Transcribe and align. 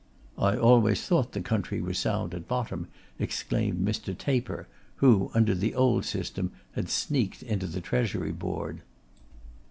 'I 0.39 0.57
always 0.57 1.05
thought 1.05 1.33
the 1.33 1.41
country 1.41 1.79
was 1.79 1.99
sound 1.99 2.33
at 2.33 2.47
bottom,' 2.47 2.87
exclaimed 3.19 3.85
Mr. 3.87 4.17
Taper, 4.17 4.67
who, 4.95 5.29
under 5.35 5.53
the 5.53 5.75
old 5.75 6.05
system, 6.05 6.51
had 6.71 6.89
sneaked 6.89 7.43
into 7.43 7.67
the 7.67 7.81
Treasury 7.81 8.31
Board. 8.31 8.81